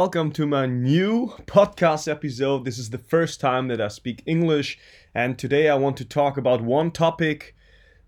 welcome 0.00 0.30
to 0.30 0.46
my 0.46 0.64
new 0.64 1.26
podcast 1.46 2.06
episode. 2.06 2.64
This 2.64 2.78
is 2.78 2.90
the 2.90 2.98
first 2.98 3.40
time 3.40 3.66
that 3.66 3.80
I 3.80 3.88
speak 3.88 4.22
English, 4.26 4.78
and 5.12 5.36
today 5.36 5.68
I 5.68 5.74
want 5.74 5.96
to 5.96 6.04
talk 6.04 6.36
about 6.36 6.60
one 6.60 6.92
topic. 6.92 7.56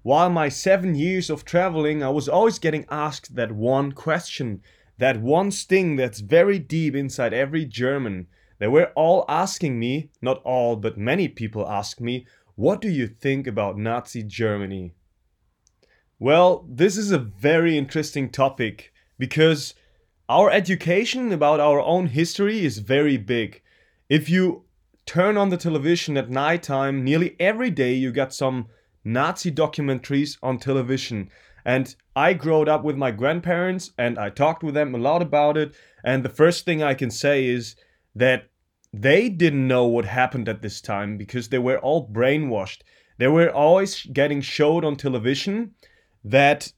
While 0.03 0.31
my 0.31 0.49
seven 0.51 0.95
years 0.95 1.31
of 1.31 1.45
traveling, 1.45 2.01
I 2.01 2.09
was 2.11 2.29
always 2.29 2.61
getting 2.61 2.87
asked 2.93 3.35
that 3.35 3.51
one 3.51 3.91
question, 3.91 4.63
that 4.99 5.21
one 5.21 5.51
sting 5.51 5.97
that's 5.97 6.21
very 6.21 6.61
deep 6.61 6.95
inside 6.95 7.35
every 7.35 7.65
German. 7.65 8.29
They 8.61 8.69
were 8.69 8.93
all 8.95 9.25
asking 9.29 9.81
me, 9.81 10.11
not 10.23 10.41
all, 10.45 10.77
but 10.77 10.97
many 10.97 11.27
people 11.27 11.69
ask 11.69 12.01
me, 12.01 12.25
what 12.55 12.81
do 12.81 12.89
you 12.89 13.09
think 13.09 13.49
about 13.49 13.77
Nazi 13.77 14.23
Germany? 14.23 14.93
Well, 16.21 16.65
this 16.69 16.97
is 16.97 17.11
a 17.11 17.19
very 17.19 17.77
interesting 17.77 18.31
topic 18.31 18.93
because 19.19 19.75
our 20.31 20.49
education 20.49 21.33
about 21.33 21.59
our 21.59 21.81
own 21.81 22.07
history 22.07 22.65
is 22.65 22.79
very 22.79 23.17
big. 23.17 23.61
If 24.09 24.31
you 24.31 24.63
turn 25.05 25.37
on 25.37 25.49
the 25.49 25.57
television 25.57 26.17
at 26.17 26.31
nighttime, 26.31 27.03
nearly 27.03 27.35
every 27.41 27.69
day 27.69 27.95
you 27.95 28.13
get 28.13 28.33
some 28.33 28.69
Nazi 29.03 29.51
documentaries 29.51 30.39
on 30.41 30.61
television. 30.61 31.31
And 31.65 31.93
I 32.15 32.35
grew 32.35 32.63
up 32.63 32.85
with 32.85 32.97
my 32.97 33.11
grandparents 33.11 33.91
and 33.99 34.21
I 34.21 34.31
talked 34.31 34.63
with 34.63 34.75
them 34.75 34.95
a 34.95 34.99
lot 34.99 35.21
about 35.21 35.57
it. 35.57 35.75
And 36.05 36.25
the 36.25 36.29
first 36.29 36.65
thing 36.65 36.81
I 36.81 36.95
can 36.95 37.11
say 37.11 37.47
is 37.47 37.75
that 38.15 38.51
they 38.93 39.31
didn't 39.31 39.67
know 39.67 39.87
what 39.87 40.05
happened 40.05 40.49
at 40.49 40.63
this 40.63 40.81
time 40.81 41.17
because 41.17 41.49
they 41.49 41.59
were 41.59 41.79
all 41.79 42.09
brainwashed. 42.09 42.83
They 43.19 43.27
were 43.27 43.51
always 43.51 44.05
getting 44.05 44.43
showed 44.43 44.85
on 44.85 44.95
television 44.95 45.75
that 46.23 46.73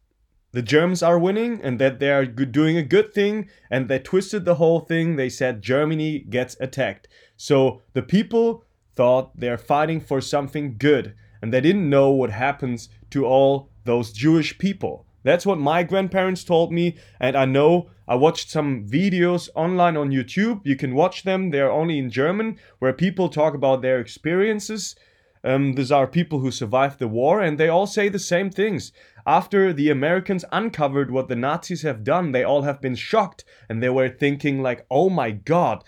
the 0.53 0.63
Germans 0.63 1.03
are 1.03 1.19
winning 1.19 1.61
and 1.63 1.79
that 1.79 1.99
they 1.99 2.11
are 2.11 2.27
doing 2.27 2.77
a 2.77 2.83
good 2.83 3.13
thing 3.13 3.49
and 3.71 3.89
they 3.89 3.99
twisted 3.99 4.45
the 4.45 4.57
whole 4.57 4.81
thing. 4.81 5.17
They 5.17 5.29
said 5.29 5.63
Germany 5.63 6.21
gets 6.21 6.57
attacked. 6.61 7.09
So 7.37 7.83
the 7.95 8.03
people 8.03 8.65
thought 8.95 9.33
they're 9.35 9.59
fighting 9.59 10.01
for 10.01 10.21
something 10.21 10.77
good 10.79 11.15
and 11.41 11.53
they 11.53 11.61
didn't 11.61 11.89
know 11.89 12.11
what 12.11 12.31
happens 12.31 12.89
to 13.11 13.25
all 13.25 13.71
those 13.85 14.13
Jewish 14.13 14.59
people. 14.59 15.07
That's 15.25 15.47
what 15.47 15.59
my 15.59 15.83
grandparents 15.85 16.43
told 16.43 16.73
me, 16.73 16.97
and 17.21 17.37
I 17.37 17.45
know 17.45 17.91
I 18.09 18.17
watched 18.17 18.51
some 18.51 18.87
videos 18.89 19.49
online 19.55 19.97
on 19.97 20.11
YouTube. 20.11 20.61
You 20.65 20.75
can 20.77 20.95
watch 20.95 21.23
them, 21.23 21.51
they're 21.51 21.71
only 21.71 21.99
in 21.99 22.11
German, 22.11 22.59
where 22.81 22.93
people 22.93 23.29
talk 23.29 23.55
about 23.55 23.83
their 23.83 24.01
experiences 24.01 24.97
um, 25.45 25.73
these 25.75 25.91
are 25.91 26.07
people 26.07 26.41
who 26.41 26.51
survived 26.51 26.99
the 26.99 27.09
war, 27.09 27.41
and 27.41 27.59
they 27.59 27.69
all 27.69 27.87
say 27.87 28.09
the 28.09 28.19
same 28.19 28.51
things. 28.51 28.93
After 29.27 29.73
the 29.73 29.91
Americans 29.91 30.45
uncovered 30.53 31.11
what 31.11 31.29
the 31.29 31.37
Nazis 31.37 31.83
have 31.83 32.05
done, 32.05 32.33
they 32.33 32.45
all 32.45 32.63
have 32.63 32.81
been 32.81 32.95
shocked, 32.95 33.45
and 33.69 33.83
they 33.83 33.89
were 33.89 34.09
thinking 34.09 34.63
like, 34.63 34.87
"Oh 34.91 35.11
my 35.11 35.31
God, 35.31 35.83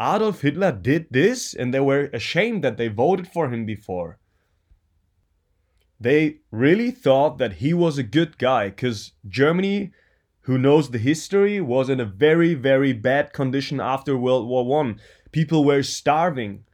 Adolf 0.00 0.42
Hitler 0.42 0.72
did 0.72 1.06
this," 1.10 1.54
and 1.54 1.72
they 1.72 1.80
were 1.80 2.10
ashamed 2.12 2.62
that 2.64 2.76
they 2.76 2.88
voted 2.88 3.28
for 3.28 3.52
him 3.52 3.66
before. 3.66 4.18
They 6.00 6.38
really 6.50 6.90
thought 6.90 7.38
that 7.38 7.54
he 7.54 7.72
was 7.72 7.98
a 7.98 8.02
good 8.02 8.38
guy, 8.38 8.70
because 8.70 9.12
Germany, 9.28 9.92
who 10.42 10.58
knows 10.58 10.90
the 10.90 10.98
history, 10.98 11.60
was 11.60 11.88
in 11.88 12.00
a 12.00 12.04
very, 12.04 12.54
very 12.54 12.92
bad 12.92 13.32
condition 13.32 13.80
after 13.80 14.16
World 14.16 14.48
War 14.48 14.64
One. 14.64 15.00
People 15.30 15.64
were 15.64 15.82
starving. 15.82 16.64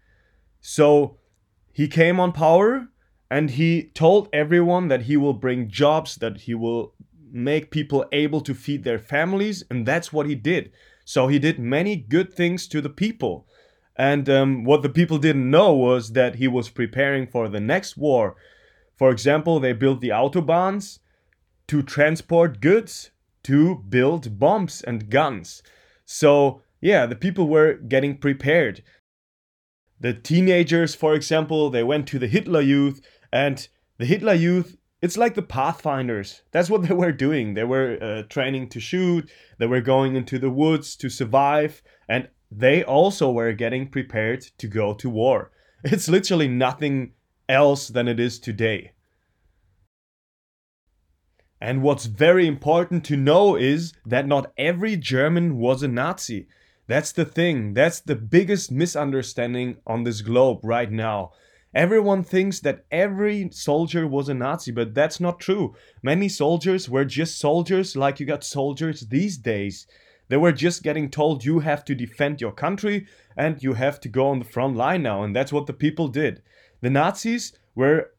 So 0.61 1.19
he 1.79 1.87
came 1.87 2.19
on 2.19 2.33
power 2.33 2.89
and 3.31 3.51
he 3.51 3.85
told 3.95 4.29
everyone 4.33 4.89
that 4.89 5.03
he 5.03 5.17
will 5.17 5.33
bring 5.33 5.71
jobs, 5.71 6.17
that 6.17 6.41
he 6.41 6.53
will 6.53 6.93
make 7.31 7.71
people 7.71 8.05
able 8.11 8.41
to 8.41 8.53
feed 8.53 8.83
their 8.83 8.99
families, 8.99 9.63
and 9.71 9.87
that's 9.87 10.13
what 10.13 10.27
he 10.27 10.35
did. 10.35 10.73
So 11.05 11.29
he 11.29 11.39
did 11.39 11.61
many 11.61 11.95
good 11.95 12.35
things 12.35 12.67
to 12.67 12.81
the 12.81 12.91
people. 12.91 13.47
And 13.95 14.29
um, 14.29 14.65
what 14.65 14.83
the 14.83 14.89
people 14.89 15.19
didn't 15.19 15.53
know 15.53 15.73
was 15.73 16.15
that 16.15 16.35
he 16.35 16.49
was 16.49 16.69
preparing 16.69 17.29
for 17.29 17.49
the 17.49 17.61
next 17.61 17.97
war. 17.97 18.35
For 18.97 19.13
example, 19.13 19.61
they 19.61 19.73
built 19.73 20.01
the 20.01 20.09
autobahns 20.09 20.99
to 21.69 21.85
transport 21.85 22.61
goods, 22.61 23.13
to 23.45 23.85
build 23.89 24.41
bombs 24.41 24.83
and 24.83 25.09
guns. 25.09 25.63
So, 26.05 26.61
yeah, 26.81 27.07
the 27.07 27.15
people 27.15 27.47
were 27.47 27.75
getting 27.75 28.19
prepared 28.19 28.83
the 30.01 30.15
teenagers, 30.15 30.95
for 30.95 31.15
example, 31.15 31.71
they 31.71 31.83
went 31.83 32.07
to 32.09 32.19
the 32.19 32.29
Hitler 32.29 32.61
Youth, 32.61 33.01
and 33.33 33.69
the 33.99 34.07
Hitler 34.07 34.35
Youth, 34.35 34.77
it's 35.01 35.17
like 35.17 35.35
the 35.35 35.43
Pathfinders. 35.43 36.43
That's 36.53 36.71
what 36.71 36.83
they 36.89 36.95
were 36.95 37.13
doing. 37.13 37.55
They 37.55 37.65
were 37.65 37.99
uh, 38.01 38.23
training 38.29 38.69
to 38.71 38.81
shoot, 38.81 39.31
they 39.59 39.67
were 39.67 39.81
going 39.81 40.17
into 40.17 40.39
the 40.39 40.51
woods 40.51 40.97
to 40.97 41.09
survive, 41.09 41.83
and 42.09 42.29
they 42.51 42.83
also 42.83 43.31
were 43.31 43.53
getting 43.53 43.89
prepared 43.89 44.43
to 44.59 44.67
go 44.67 44.95
to 44.95 45.11
war. 45.11 45.51
It's 45.85 46.09
literally 46.09 46.49
nothing 46.49 47.13
else 47.49 47.87
than 47.89 48.09
it 48.09 48.19
is 48.19 48.41
today. 48.41 48.93
And 51.61 51.83
what's 51.83 52.07
very 52.07 52.47
important 52.47 53.05
to 53.07 53.17
know 53.17 53.57
is 53.57 53.93
that 54.07 54.27
not 54.27 54.53
every 54.57 54.97
German 54.97 55.59
was 55.59 55.83
a 55.83 55.89
Nazi. 55.89 56.49
That's 56.89 57.13
the 57.13 57.27
thing. 57.27 57.75
That's 57.75 58.01
the 58.01 58.17
biggest 58.17 58.73
misunderstanding 58.73 59.77
on 59.87 60.05
this 60.05 60.23
globe 60.23 60.61
right 60.63 60.91
now. 60.91 61.33
Everyone 61.75 62.25
thinks 62.25 62.61
that 62.61 62.87
every 62.91 63.51
soldier 63.53 64.07
was 64.07 64.31
a 64.31 64.35
Nazi, 64.35 64.73
but 64.73 64.95
that's 64.95 65.21
not 65.21 65.39
true. 65.39 65.77
Many 66.03 66.31
soldiers 66.31 66.89
were 66.89 67.05
just 67.05 67.39
soldiers, 67.39 67.95
like 67.95 68.19
you 68.19 68.25
got 68.25 68.43
soldiers 68.43 69.03
these 69.03 69.37
days. 69.37 69.87
They 70.29 70.39
were 70.39 70.53
just 70.53 70.83
getting 70.83 71.11
told 71.11 71.45
you 71.45 71.59
have 71.59 71.85
to 71.85 71.95
defend 71.95 72.41
your 72.41 72.53
country 72.53 73.07
and 73.37 73.63
you 73.63 73.75
have 73.75 74.01
to 74.01 74.09
go 74.09 74.29
on 74.29 74.39
the 74.39 74.47
front 74.47 74.77
line 74.77 75.03
now, 75.03 75.23
and 75.23 75.37
that's 75.37 75.53
what 75.53 75.67
the 75.67 75.75
people 75.75 76.09
did. 76.09 76.43
The 76.81 76.91
Nazis 76.91 77.53
were, 77.75 78.13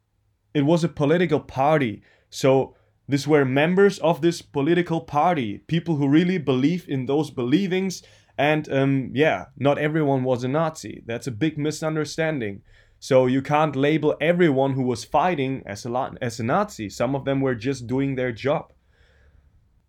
it 0.54 0.62
was 0.62 0.84
a 0.84 0.90
political 0.90 1.40
party. 1.40 2.04
So 2.30 2.76
these 3.08 3.28
were 3.28 3.46
members 3.46 3.98
of 3.98 4.22
this 4.22 4.44
political 4.44 5.02
party, 5.02 5.58
people 5.66 5.96
who 5.96 6.08
really 6.08 6.38
believe 6.38 6.88
in 6.88 7.08
those 7.08 7.32
believings 7.32 8.04
and 8.40 8.72
um, 8.72 9.12
yeah, 9.14 9.48
not 9.58 9.78
everyone 9.78 10.24
was 10.24 10.46
a 10.46 10.48
Nazi. 10.48 11.04
That's 11.06 11.28
a 11.28 11.32
big 11.32 11.58
misunderstanding. 11.58 12.62
So 12.98 13.26
you 13.26 13.42
can't 13.42 13.76
label 13.76 14.16
everyone 14.22 14.74
who 14.74 14.84
was 14.84 15.04
fighting 15.04 15.62
as 15.66 15.86
a, 15.86 16.12
as 16.22 16.40
a 16.40 16.44
Nazi. 16.44 16.90
Some 16.90 17.16
of 17.16 17.26
them 17.26 17.42
were 17.42 17.54
just 17.54 17.86
doing 17.86 18.16
their 18.16 18.32
job. 18.32 18.72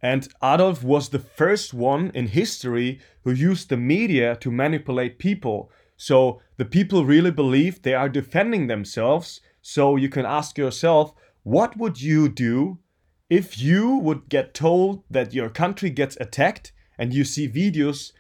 And 0.03 0.27
Adolf 0.43 0.83
was 0.83 1.11
the 1.11 1.21
first 1.21 1.73
one 1.73 2.11
in 2.13 2.27
history 2.27 2.99
who 3.23 3.31
used 3.31 3.69
the 3.69 3.77
media 3.77 4.35
to 4.41 4.51
manipulate 4.51 5.21
people. 5.21 5.71
So 5.97 6.41
the 6.57 6.65
people 6.65 7.05
really 7.05 7.31
believe 7.31 7.83
they 7.83 7.95
are 7.95 8.09
defending 8.09 8.67
themselves. 8.67 9.41
So 9.63 9.95
you 9.95 10.09
can 10.09 10.27
ask 10.27 10.59
yourself, 10.59 11.15
what 11.45 11.77
would 11.77 12.03
you 12.03 12.29
do 12.29 12.81
if 13.29 13.61
you 13.61 13.99
would 13.99 14.29
get 14.29 14.55
told 14.55 15.05
that 15.09 15.35
your 15.35 15.51
country 15.51 15.91
gets 15.91 16.17
attacked 16.21 16.73
and 16.99 17.15
you 17.15 17.23
see 17.23 17.49
videos 17.49 18.11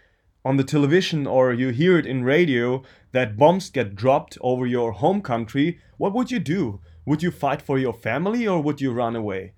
on 0.44 0.56
the 0.56 0.64
television 0.64 1.26
or 1.26 1.52
you 1.52 1.68
hear 1.68 1.98
it 1.98 2.06
in 2.06 2.24
radio 2.24 2.82
that 3.12 3.36
bombs 3.36 3.70
get 3.70 3.94
dropped 3.94 4.38
over 4.40 4.66
your 4.66 4.92
home 4.92 5.20
country, 5.20 5.78
what 5.98 6.14
would 6.14 6.30
you 6.30 6.38
do? 6.38 6.80
Would 7.04 7.22
you 7.22 7.30
fight 7.30 7.60
for 7.60 7.78
your 7.78 7.92
family 7.92 8.46
or 8.46 8.62
would 8.62 8.80
you 8.80 8.92
run 8.92 9.16
away? 9.16 9.54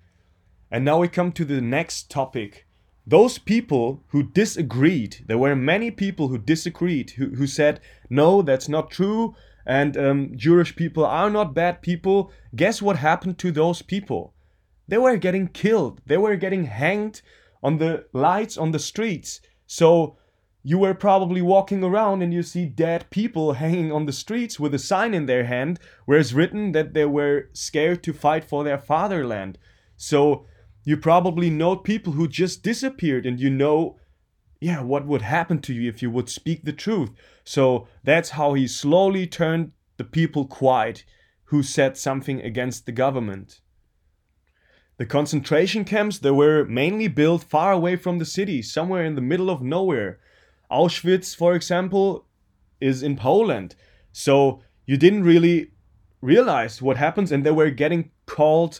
And 0.71 0.83
now 0.83 0.99
we 0.99 1.07
come 1.07 1.31
to 1.33 1.45
the 1.45 1.61
next 1.61 2.09
topic. 2.09 2.65
Those 3.05 3.37
people 3.37 4.03
who 4.07 4.23
disagreed, 4.23 5.25
there 5.27 5.37
were 5.37 5.55
many 5.55 5.91
people 5.91 6.29
who 6.29 6.37
disagreed, 6.37 7.11
who, 7.11 7.35
who 7.35 7.47
said, 7.47 7.79
no, 8.09 8.41
that's 8.41 8.69
not 8.69 8.89
true, 8.89 9.35
and 9.65 9.97
um, 9.97 10.31
Jewish 10.35 10.75
people 10.75 11.05
are 11.05 11.29
not 11.29 11.53
bad 11.53 11.81
people. 11.81 12.31
Guess 12.55 12.81
what 12.81 12.97
happened 12.97 13.37
to 13.39 13.51
those 13.51 13.81
people? 13.81 14.33
They 14.87 14.97
were 14.97 15.17
getting 15.17 15.47
killed, 15.47 16.01
they 16.05 16.17
were 16.17 16.35
getting 16.35 16.65
hanged 16.65 17.21
on 17.61 17.77
the 17.77 18.05
lights 18.13 18.57
on 18.57 18.71
the 18.71 18.79
streets. 18.79 19.41
So 19.67 20.17
you 20.65 20.77
were 20.77 20.93
probably 20.93 21.41
walking 21.41 21.83
around 21.83 22.21
and 22.21 22.33
you 22.33 22.41
see 22.41 22.65
dead 22.65 23.09
people 23.09 23.53
hanging 23.53 23.91
on 23.91 24.05
the 24.05 24.13
streets 24.13 24.57
with 24.57 24.73
a 24.73 24.79
sign 24.79 25.13
in 25.13 25.25
their 25.25 25.43
hand 25.43 25.77
where 26.05 26.17
it's 26.17 26.31
written 26.31 26.71
that 26.71 26.93
they 26.93 27.05
were 27.05 27.49
scared 27.51 28.01
to 28.01 28.13
fight 28.13 28.45
for 28.45 28.63
their 28.63 28.77
fatherland. 28.77 29.57
So 29.97 30.45
you 30.85 30.95
probably 30.95 31.49
know 31.49 31.75
people 31.75 32.13
who 32.13 32.29
just 32.29 32.63
disappeared 32.63 33.25
and 33.25 33.39
you 33.39 33.49
know 33.49 33.99
yeah 34.61 34.81
what 34.81 35.05
would 35.05 35.21
happen 35.21 35.59
to 35.59 35.73
you 35.73 35.89
if 35.89 36.01
you 36.01 36.09
would 36.09 36.29
speak 36.29 36.63
the 36.63 36.71
truth. 36.71 37.11
So 37.43 37.89
that's 38.01 38.29
how 38.31 38.53
he 38.53 38.65
slowly 38.65 39.27
turned 39.27 39.73
the 39.97 40.05
people 40.05 40.45
quiet 40.45 41.03
who 41.45 41.61
said 41.61 41.97
something 41.97 42.41
against 42.41 42.85
the 42.85 42.93
government. 42.93 43.59
The 44.95 45.05
concentration 45.05 45.83
camps 45.83 46.19
they 46.19 46.31
were 46.31 46.63
mainly 46.63 47.09
built 47.09 47.43
far 47.43 47.73
away 47.73 47.97
from 47.97 48.19
the 48.19 48.25
city, 48.25 48.61
somewhere 48.61 49.03
in 49.03 49.15
the 49.15 49.21
middle 49.21 49.49
of 49.49 49.61
nowhere 49.61 50.19
Auschwitz, 50.73 51.35
for 51.35 51.53
example, 51.55 52.25
is 52.81 53.03
in 53.03 53.15
Poland. 53.15 53.75
So 54.11 54.61
you 54.85 54.97
didn't 54.97 55.23
really 55.23 55.71
realize 56.21 56.81
what 56.81 56.97
happens, 56.97 57.31
and 57.31 57.45
they 57.45 57.51
were 57.51 57.69
getting 57.69 58.11
called 58.25 58.79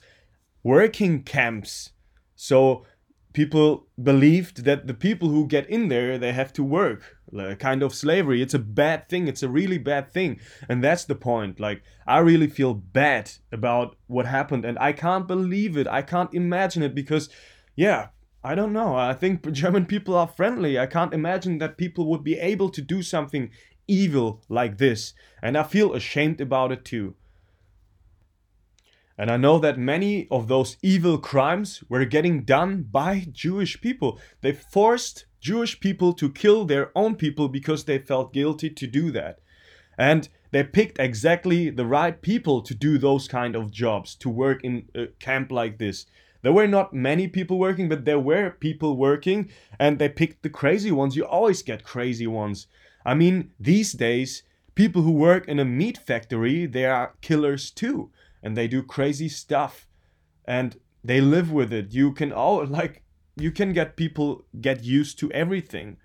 working 0.63 1.23
camps. 1.23 1.91
So 2.35 2.85
people 3.33 3.87
believed 4.01 4.63
that 4.63 4.87
the 4.87 4.93
people 4.93 5.29
who 5.29 5.47
get 5.47 5.67
in 5.67 5.87
there 5.87 6.19
they 6.19 6.31
have 6.31 6.53
to 6.53 6.63
work 6.63 7.17
like 7.31 7.57
kind 7.59 7.81
of 7.81 7.95
slavery. 7.95 8.43
It's 8.43 8.53
a 8.53 8.59
bad 8.59 9.09
thing. 9.09 9.27
It's 9.27 9.41
a 9.41 9.49
really 9.49 9.79
bad 9.79 10.13
thing. 10.13 10.39
And 10.69 10.83
that's 10.83 11.05
the 11.05 11.15
point. 11.15 11.59
Like 11.59 11.81
i 12.05 12.19
really 12.19 12.47
feel 12.47 12.73
bad 12.73 13.31
about 13.51 13.95
what 14.07 14.25
happened 14.25 14.65
and 14.65 14.77
i 14.79 14.91
can't 14.93 15.27
believe 15.27 15.77
it. 15.77 15.87
I 15.87 16.01
can't 16.01 16.33
imagine 16.33 16.83
it 16.83 16.95
because 16.95 17.29
yeah 17.75 18.09
i 18.43 18.55
don't 18.55 18.73
know 18.73 18.95
i 18.95 19.13
think 19.13 19.51
german 19.51 19.85
people 19.85 20.15
are 20.15 20.27
friendly 20.27 20.77
i 20.77 20.85
can't 20.85 21.13
imagine 21.13 21.57
that 21.57 21.77
people 21.77 22.05
would 22.07 22.23
be 22.23 22.37
able 22.39 22.69
to 22.69 22.81
do 22.81 23.01
something 23.01 23.49
evil 23.87 24.41
like 24.49 24.77
this 24.77 25.13
and 25.41 25.57
i 25.57 25.63
feel 25.63 25.93
ashamed 25.93 26.39
about 26.39 26.71
it 26.71 26.85
too 26.85 27.15
and 29.17 29.29
I 29.29 29.37
know 29.37 29.59
that 29.59 29.77
many 29.77 30.27
of 30.31 30.47
those 30.47 30.77
evil 30.81 31.17
crimes 31.17 31.83
were 31.87 32.05
getting 32.05 32.43
done 32.43 32.83
by 32.83 33.27
Jewish 33.31 33.79
people. 33.79 34.19
They 34.41 34.53
forced 34.53 35.25
Jewish 35.39 35.79
people 35.79 36.13
to 36.13 36.31
kill 36.31 36.65
their 36.65 36.91
own 36.97 37.15
people 37.15 37.47
because 37.47 37.83
they 37.83 37.99
felt 37.99 38.33
guilty 38.33 38.69
to 38.71 38.87
do 38.87 39.11
that. 39.11 39.39
And 39.97 40.29
they 40.51 40.63
picked 40.63 40.99
exactly 40.99 41.69
the 41.69 41.85
right 41.85 42.19
people 42.19 42.61
to 42.63 42.73
do 42.73 42.97
those 42.97 43.27
kind 43.27 43.55
of 43.55 43.71
jobs, 43.71 44.15
to 44.15 44.29
work 44.29 44.63
in 44.63 44.89
a 44.95 45.07
camp 45.19 45.51
like 45.51 45.77
this. 45.77 46.07
There 46.43 46.53
were 46.53 46.67
not 46.67 46.93
many 46.93 47.27
people 47.27 47.57
working, 47.57 47.89
but 47.89 48.05
there 48.05 48.19
were 48.19 48.51
people 48.51 48.95
working, 48.95 49.49
and 49.79 49.97
they 49.97 50.09
picked 50.09 50.43
the 50.43 50.49
crazy 50.49 50.91
ones. 50.91 51.15
You 51.15 51.25
always 51.25 51.63
get 51.63 51.83
crazy 51.83 52.27
ones. 52.27 52.67
I 53.03 53.15
mean, 53.15 53.51
these 53.59 53.93
days, 53.93 54.43
people 54.75 55.01
who 55.01 55.11
work 55.11 55.47
in 55.47 55.59
a 55.59 55.65
meat 55.65 55.97
factory, 55.97 56.67
they 56.67 56.85
are 56.85 57.15
killers 57.21 57.71
too 57.71 58.11
and 58.43 58.57
they 58.57 58.67
do 58.67 58.83
crazy 58.83 59.29
stuff 59.29 59.87
and 60.45 60.77
they 61.03 61.21
live 61.21 61.51
with 61.51 61.71
it 61.71 61.93
you 61.93 62.11
can 62.11 62.31
all 62.31 62.65
like 62.79 63.01
you 63.37 63.49
can 63.49 63.73
get 63.73 63.95
people 63.95 64.45
get 64.61 64.83
used 64.83 65.17
to 65.17 65.31
everything 65.31 65.97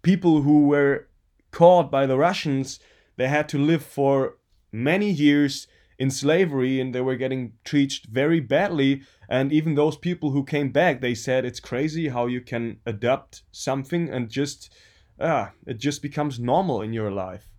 people 0.00 0.42
who 0.42 0.66
were 0.68 1.08
caught 1.50 1.90
by 1.90 2.06
the 2.06 2.16
russians 2.16 2.80
they 3.16 3.28
had 3.28 3.48
to 3.48 3.58
live 3.58 3.84
for 3.84 4.38
many 4.70 5.10
years 5.10 5.66
in 5.98 6.10
slavery 6.10 6.80
and 6.80 6.94
they 6.94 7.00
were 7.00 7.16
getting 7.16 7.52
treated 7.64 8.06
very 8.10 8.40
badly 8.40 9.02
and 9.28 9.52
even 9.52 9.74
those 9.74 9.96
people 9.96 10.30
who 10.30 10.44
came 10.44 10.70
back 10.70 11.00
they 11.00 11.14
said 11.14 11.44
it's 11.44 11.60
crazy 11.60 12.08
how 12.08 12.26
you 12.26 12.40
can 12.40 12.78
adapt 12.86 13.42
something 13.52 14.08
and 14.08 14.28
just 14.28 14.72
ah 15.20 15.52
it 15.66 15.78
just 15.78 16.02
becomes 16.02 16.38
normal 16.38 16.82
in 16.82 16.92
your 16.92 17.10
life 17.10 17.52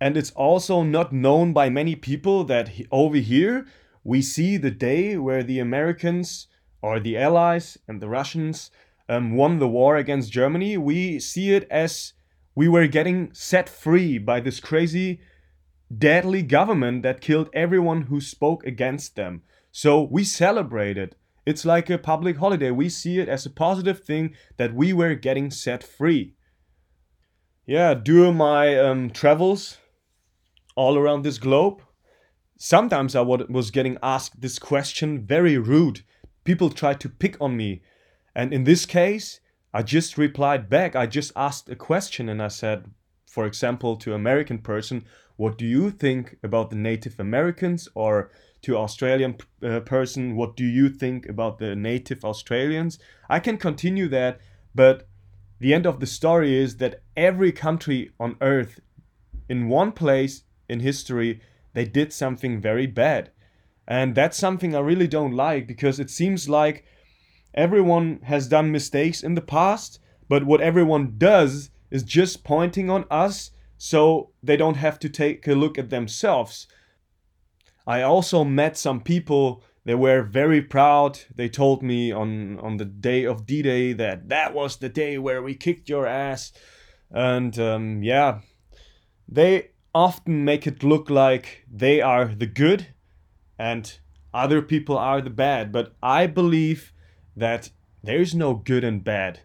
and 0.00 0.16
it's 0.16 0.32
also 0.32 0.82
not 0.82 1.12
known 1.12 1.52
by 1.52 1.70
many 1.70 1.96
people 1.96 2.44
that 2.44 2.70
over 2.90 3.16
here 3.16 3.66
we 4.04 4.22
see 4.22 4.56
the 4.56 4.70
day 4.70 5.16
where 5.16 5.42
the 5.42 5.58
Americans 5.58 6.46
or 6.80 7.00
the 7.00 7.16
Allies 7.18 7.76
and 7.88 8.00
the 8.00 8.08
Russians 8.08 8.70
um, 9.08 9.34
won 9.34 9.58
the 9.58 9.68
war 9.68 9.96
against 9.96 10.30
Germany. 10.30 10.76
We 10.76 11.18
see 11.18 11.54
it 11.54 11.66
as 11.70 12.12
we 12.54 12.68
were 12.68 12.86
getting 12.86 13.32
set 13.32 13.68
free 13.68 14.18
by 14.18 14.40
this 14.40 14.60
crazy, 14.60 15.20
deadly 15.96 16.42
government 16.42 17.02
that 17.02 17.20
killed 17.20 17.50
everyone 17.52 18.02
who 18.02 18.20
spoke 18.20 18.66
against 18.66 19.16
them. 19.16 19.42
So 19.70 20.02
we 20.02 20.24
celebrate 20.24 20.96
it. 20.96 21.16
It's 21.44 21.64
like 21.64 21.88
a 21.88 21.98
public 21.98 22.38
holiday. 22.38 22.70
We 22.70 22.88
see 22.88 23.20
it 23.20 23.28
as 23.28 23.46
a 23.46 23.50
positive 23.50 24.02
thing 24.02 24.34
that 24.56 24.74
we 24.74 24.92
were 24.92 25.14
getting 25.14 25.50
set 25.50 25.84
free. 25.84 26.34
Yeah, 27.66 27.94
during 27.94 28.36
my 28.36 28.78
um, 28.78 29.10
travels 29.10 29.78
all 30.74 30.96
around 30.96 31.22
this 31.22 31.38
globe. 31.38 31.82
Sometimes 32.58 33.14
I 33.14 33.20
was 33.20 33.70
getting 33.70 33.98
asked 34.02 34.40
this 34.40 34.58
question 34.58 35.24
very 35.24 35.58
rude. 35.58 36.02
People 36.44 36.70
tried 36.70 37.00
to 37.00 37.08
pick 37.08 37.36
on 37.40 37.56
me. 37.56 37.82
And 38.34 38.52
in 38.52 38.64
this 38.64 38.86
case, 38.86 39.40
I 39.74 39.82
just 39.82 40.16
replied 40.16 40.68
back. 40.70 40.96
I 40.96 41.06
just 41.06 41.32
asked 41.36 41.68
a 41.68 41.76
question 41.76 42.28
and 42.28 42.42
I 42.42 42.48
said, 42.48 42.90
for 43.26 43.44
example, 43.44 43.96
to 43.96 44.14
American 44.14 44.58
person, 44.58 45.04
what 45.36 45.58
do 45.58 45.66
you 45.66 45.90
think 45.90 46.36
about 46.42 46.70
the 46.70 46.76
Native 46.76 47.20
Americans? 47.20 47.88
Or 47.94 48.30
to 48.62 48.76
Australian 48.76 49.36
uh, 49.62 49.80
person, 49.80 50.34
what 50.34 50.56
do 50.56 50.64
you 50.64 50.88
think 50.88 51.28
about 51.28 51.58
the 51.58 51.76
Native 51.76 52.24
Australians? 52.24 52.98
I 53.28 53.38
can 53.38 53.58
continue 53.58 54.08
that, 54.08 54.40
but 54.74 55.08
the 55.58 55.72
end 55.72 55.86
of 55.86 56.00
the 56.00 56.06
story 56.06 56.56
is 56.56 56.78
that 56.78 57.02
every 57.16 57.52
country 57.52 58.10
on 58.18 58.36
earth 58.40 58.80
in 59.48 59.68
one 59.68 59.92
place 59.92 60.42
in 60.68 60.80
history 60.80 61.40
they 61.74 61.84
did 61.84 62.10
something 62.12 62.58
very 62.58 62.86
bad. 62.86 63.30
And 63.86 64.14
that's 64.14 64.38
something 64.38 64.74
I 64.74 64.80
really 64.80 65.06
don't 65.06 65.32
like 65.32 65.66
because 65.66 66.00
it 66.00 66.10
seems 66.10 66.48
like 66.48 66.86
everyone 67.54 68.20
has 68.24 68.48
done 68.48 68.72
mistakes 68.72 69.22
in 69.22 69.34
the 69.34 69.42
past, 69.42 70.00
but 70.26 70.44
what 70.44 70.62
everyone 70.62 71.14
does 71.18 71.70
is 71.90 72.02
just 72.02 72.44
pointing 72.44 72.88
on 72.88 73.04
us 73.10 73.50
so 73.78 74.30
they 74.42 74.56
don't 74.56 74.76
have 74.76 74.98
to 75.00 75.08
take 75.08 75.46
a 75.46 75.54
look 75.54 75.78
at 75.78 75.90
themselves. 75.90 76.66
I 77.86 78.02
also 78.02 78.44
met 78.44 78.76
some 78.76 79.00
people 79.00 79.62
they 79.84 79.94
were 79.94 80.22
very 80.22 80.62
proud. 80.62 81.20
They 81.32 81.48
told 81.48 81.80
me 81.80 82.10
on 82.10 82.58
on 82.58 82.76
the 82.76 82.84
day 82.84 83.24
of 83.24 83.46
D-Day 83.46 83.92
that 83.92 84.28
that 84.28 84.52
was 84.52 84.76
the 84.76 84.88
day 84.88 85.16
where 85.16 85.40
we 85.40 85.54
kicked 85.54 85.88
your 85.88 86.06
ass, 86.06 86.52
and 87.10 87.56
um, 87.58 88.02
yeah, 88.02 88.40
they 89.28 89.70
often 89.94 90.44
make 90.44 90.66
it 90.66 90.82
look 90.82 91.08
like 91.08 91.64
they 91.70 92.00
are 92.00 92.26
the 92.26 92.46
good 92.46 92.88
and 93.58 93.98
other 94.34 94.60
people 94.60 94.98
are 94.98 95.20
the 95.20 95.30
bad. 95.30 95.72
But 95.72 95.94
I 96.02 96.26
believe 96.26 96.92
that 97.36 97.70
there's 98.02 98.34
no 98.34 98.54
good 98.54 98.84
and 98.84 99.02
bad. 99.02 99.40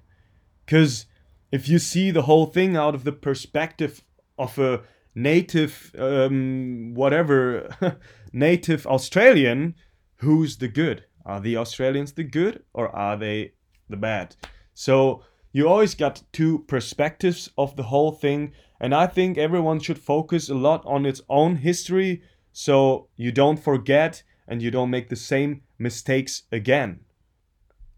Because 0.66 1.06
if 1.51 1.69
you 1.69 1.80
see 1.80 2.12
the 2.12 2.24
whole 2.24 2.48
thing 2.48 2.75
out 2.75 2.95
of 2.95 3.04
the 3.04 3.12
perspective 3.12 4.04
of 4.41 4.57
a 4.57 4.81
native, 5.13 5.93
um, 5.97 6.93
whatever, 6.93 7.69
native 8.33 8.88
Australian, 8.88 9.75
who's 10.17 10.57
the 10.57 10.67
good? 10.67 11.05
Are 11.25 11.39
the 11.39 11.57
Australians 11.57 12.13
the 12.13 12.23
good 12.23 12.63
or 12.73 12.89
are 12.95 13.17
they 13.17 13.53
the 13.89 13.97
bad? 13.97 14.35
So 14.73 15.23
you 15.51 15.67
always 15.67 15.95
got 15.95 16.23
two 16.31 16.59
perspectives 16.59 17.49
of 17.57 17.75
the 17.75 17.83
whole 17.83 18.11
thing 18.11 18.53
and 18.79 18.95
I 18.95 19.05
think 19.05 19.38
everyone 19.38 19.79
should 19.79 19.99
focus 19.99 20.49
a 20.49 20.55
lot 20.55 20.83
on 20.86 21.05
its 21.05 21.21
own 21.29 21.57
history 21.57 22.24
so 22.51 23.07
you 23.15 23.31
don't 23.31 23.60
forget 23.60 24.24
and 24.48 24.62
you 24.62 24.71
don't 24.71 24.89
make 24.89 25.10
the 25.10 25.15
same 25.15 25.62
mistakes 25.77 26.43
again. 26.51 27.01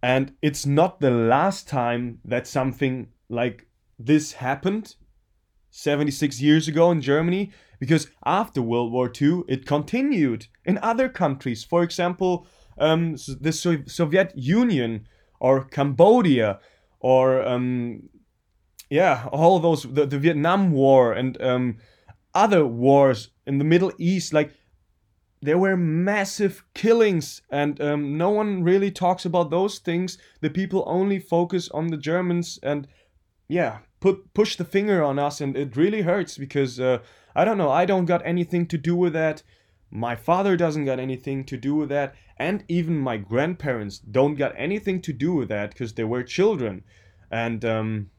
And 0.01 0.33
it's 0.41 0.65
not 0.65 0.99
the 0.99 1.11
last 1.11 1.69
time 1.69 2.19
that 2.25 2.45
something 2.47 3.07
like 3.29 3.67
this 3.97 4.33
happened 4.33 4.95
76 5.75 6.39
years 6.39 6.67
ago 6.67 6.91
in 6.91 7.01
Germany 7.01 7.51
because 7.79 8.07
after 8.23 8.61
World 8.61 8.91
War 8.91 9.11
II 9.19 9.41
it 9.47 9.65
continued 9.65 10.45
in 10.65 10.77
other 10.83 11.09
countries. 11.09 11.63
For 11.63 11.81
example, 11.81 12.45
um, 12.77 13.15
the 13.41 13.51
Soviet 13.87 14.33
Union 14.35 15.07
or 15.39 15.63
Cambodia 15.65 16.59
or 16.99 17.41
um, 17.41 18.03
yeah, 18.89 19.27
all 19.31 19.59
those 19.59 19.81
the, 19.81 20.05
the 20.05 20.19
Vietnam 20.19 20.71
War 20.71 21.11
and 21.11 21.41
um, 21.41 21.77
other 22.35 22.65
wars 22.65 23.31
in 23.47 23.57
the 23.57 23.65
Middle 23.65 23.91
East, 23.97 24.31
like 24.31 24.53
there 25.41 25.57
were 25.57 25.75
massive 25.75 26.63
killings, 26.75 27.41
and 27.49 27.81
um, 27.81 28.15
no 28.17 28.29
one 28.29 28.63
really 28.63 28.91
talks 28.91 29.25
about 29.25 29.49
those 29.49 29.79
things. 29.79 30.19
The 30.41 30.51
people 30.51 30.83
only 30.85 31.17
focus 31.17 31.67
on 31.69 31.87
the 31.87 31.97
Germans, 31.97 32.59
and 32.61 32.87
yeah, 33.47 33.79
put 34.03 34.33
push 34.33 34.57
the 34.57 34.65
finger 34.65 35.01
on 35.01 35.17
us, 35.17 35.39
and 35.39 35.55
it 35.55 35.77
really 35.77 36.01
hurts 36.01 36.37
because 36.37 36.77
uh, 36.77 36.97
I 37.33 37.45
don't 37.45 37.57
know, 37.57 37.71
I 37.71 37.85
don't 37.85 38.05
got 38.05 38.21
anything 38.25 38.67
to 38.67 38.77
do 38.77 38.97
with 38.97 39.13
that. 39.13 39.43
My 39.89 40.13
father 40.13 40.57
doesn't 40.57 40.83
got 40.83 40.99
anything 40.99 41.45
to 41.45 41.55
do 41.55 41.73
with 41.75 41.87
that, 41.87 42.13
and 42.35 42.65
even 42.67 42.97
my 42.97 43.15
grandparents 43.15 43.99
don't 43.99 44.35
got 44.35 44.53
anything 44.57 45.01
to 45.03 45.13
do 45.13 45.33
with 45.33 45.47
that 45.47 45.69
because 45.69 45.93
they 45.93 46.03
were 46.03 46.21
children, 46.21 46.83
and 47.31 47.63
um, 47.63 48.09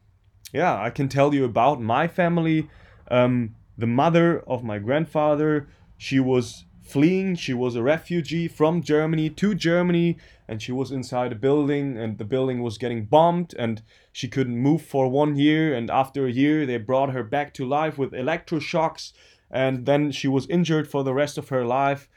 yeah, 0.54 0.80
I 0.80 0.88
can 0.88 1.10
tell 1.10 1.34
you 1.34 1.44
about 1.44 1.82
my 1.82 2.08
family. 2.08 2.70
Um, 3.10 3.54
the 3.76 3.86
mother 3.86 4.40
of 4.46 4.64
my 4.64 4.78
grandfather, 4.78 5.68
she 5.98 6.18
was 6.18 6.64
fleeing. 6.84 7.34
She 7.34 7.54
was 7.54 7.74
a 7.74 7.82
refugee 7.82 8.48
from 8.48 8.82
Germany 8.82 9.30
to 9.30 9.54
Germany, 9.54 10.18
and 10.48 10.62
she 10.62 10.72
was 10.72 10.92
inside 10.92 11.32
a 11.32 11.36
building, 11.36 11.96
and 11.96 12.18
the 12.18 12.24
building 12.24 12.62
was 12.62 12.78
getting 12.78 13.06
bombed, 13.06 13.54
and 13.58 13.82
she 14.12 14.28
couldn't 14.28 14.58
move 14.58 14.82
for 14.82 15.08
one 15.08 15.36
year. 15.36 15.74
And 15.74 15.90
after 15.90 16.26
a 16.26 16.32
year, 16.32 16.66
they 16.66 16.76
brought 16.76 17.12
her 17.12 17.22
back 17.22 17.54
to 17.54 17.66
life 17.66 17.98
with 17.98 18.12
electroshocks, 18.12 19.12
and 19.50 19.86
then 19.86 20.10
she 20.12 20.28
was 20.28 20.46
injured 20.48 20.88
for 20.88 21.02
the 21.02 21.14
rest 21.14 21.38
of 21.38 21.48
her 21.48 21.64
life. 21.64 22.08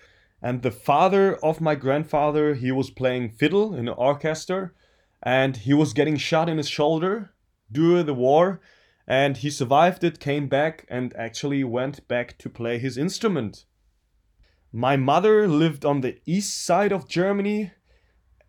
And 0.42 0.62
the 0.62 0.72
father 0.72 1.36
of 1.38 1.62
my 1.62 1.76
grandfather, 1.76 2.54
he 2.54 2.72
was 2.72 2.92
playing 2.92 3.30
fiddle 3.30 3.74
in 3.74 3.88
an 3.88 3.96
orchestra, 3.98 4.72
and 5.24 5.58
he 5.58 5.74
was 5.74 5.94
getting 5.94 6.18
shot 6.18 6.50
in 6.50 6.58
his 6.58 6.70
shoulder 6.70 7.32
during 7.72 8.06
the 8.06 8.14
war 8.14 8.62
and 9.08 9.38
he 9.38 9.50
survived 9.50 10.04
it, 10.04 10.20
came 10.20 10.48
back, 10.48 10.86
and 10.90 11.16
actually 11.16 11.64
went 11.64 12.06
back 12.10 12.38
to 12.38 12.50
play 12.50 12.78
his 12.78 12.98
instrument. 12.98 13.64
My 14.72 14.98
mother 14.98 15.48
lived 15.48 15.86
on 15.86 16.02
the 16.02 16.20
east 16.26 16.64
side 16.64 16.92
of 16.92 17.08
Germany, 17.08 17.72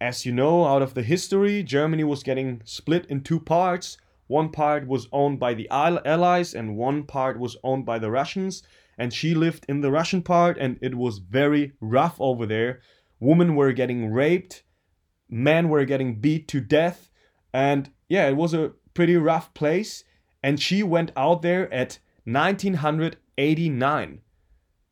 as 0.00 0.24
you 0.24 0.30
know 0.32 0.64
out 0.64 0.80
of 0.80 0.94
the 0.94 1.02
history, 1.02 1.64
Germany 1.64 2.04
was 2.04 2.22
getting 2.22 2.62
split 2.64 3.04
in 3.06 3.20
two 3.22 3.40
parts. 3.40 3.98
One 4.28 4.50
part 4.50 4.86
was 4.86 5.08
owned 5.10 5.40
by 5.40 5.54
the 5.54 5.68
Allies, 5.70 6.54
and 6.54 6.76
one 6.76 7.02
part 7.02 7.36
was 7.38 7.56
owned 7.64 7.84
by 7.84 7.98
the 7.98 8.10
Russians. 8.10 8.62
And 8.96 9.12
she 9.12 9.34
lived 9.34 9.66
in 9.68 9.80
the 9.80 9.90
Russian 9.90 10.22
part, 10.22 10.56
and 10.56 10.78
it 10.80 10.94
was 10.94 11.18
very 11.18 11.72
rough 11.80 12.20
over 12.20 12.46
there. 12.46 12.80
Women 13.18 13.56
were 13.56 13.72
getting 13.72 14.12
raped, 14.12 14.62
men 15.28 15.68
were 15.68 15.84
getting 15.84 16.20
beat 16.20 16.46
to 16.48 16.60
death, 16.60 17.10
and 17.52 17.90
yeah, 18.08 18.28
it 18.28 18.36
was 18.36 18.54
a 18.54 18.72
pretty 18.94 19.16
rough 19.16 19.52
place. 19.54 20.04
And 20.42 20.60
she 20.60 20.84
went 20.84 21.10
out 21.16 21.42
there 21.42 21.72
at 21.72 21.98
1989. 22.24 24.20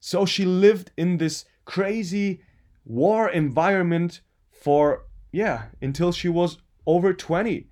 So 0.00 0.26
she 0.26 0.45
lived 0.45 0.93
in 0.97 1.19
this 1.19 1.45
crazy 1.65 2.41
war 2.85 3.29
environment 3.29 4.21
for, 4.50 5.07
yeah, 5.33 5.67
until 5.83 6.12
she 6.12 6.29
was 6.29 6.59
over 6.87 7.12
20. 7.12 7.69